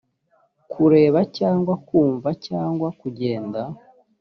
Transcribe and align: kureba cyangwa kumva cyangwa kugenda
kureba 0.71 1.19
cyangwa 1.37 1.73
kumva 1.87 2.29
cyangwa 2.47 2.87
kugenda 2.99 3.61